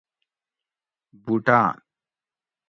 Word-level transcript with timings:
بُوٹاۤن 1.23 1.71